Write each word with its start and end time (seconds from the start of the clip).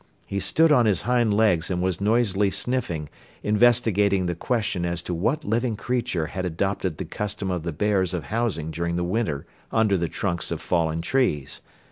He 0.25 0.39
stood 0.39 0.71
on 0.71 0.87
his 0.87 1.03
hind 1.03 1.31
legs 1.31 1.69
and 1.69 1.79
was 1.79 2.01
noisily 2.01 2.49
sniffing, 2.49 3.07
investigating 3.43 4.25
the 4.25 4.33
question 4.33 4.83
as 4.83 5.03
to 5.03 5.13
what 5.13 5.43
living 5.45 5.75
creature 5.75 6.25
had 6.25 6.43
adopted 6.43 6.97
the 6.97 7.05
custom 7.05 7.51
of 7.51 7.61
the 7.61 7.71
bears 7.71 8.11
of 8.11 8.23
housing 8.23 8.71
during 8.71 8.95
the 8.95 9.03
winter 9.03 9.45
under 9.71 9.97
the 9.97 10.09
trunks 10.09 10.49
of 10.49 10.59
fallen 10.59 11.03
trees. 11.03 11.61